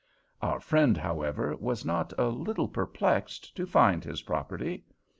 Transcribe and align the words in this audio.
Our 0.41 0.59
friend, 0.59 0.97
however, 0.97 1.55
was 1.59 1.85
not 1.85 2.11
a 2.17 2.25
little 2.29 2.67
perplexed 2.67 3.55
to 3.55 3.67
find 3.67 4.03
his 4.03 4.23
property. 4.23 4.83